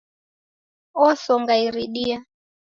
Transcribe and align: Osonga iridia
Osonga 1.07 1.53
iridia 1.67 2.17